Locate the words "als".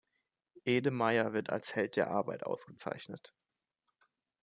1.51-1.75